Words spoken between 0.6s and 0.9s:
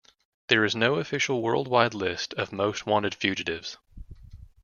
is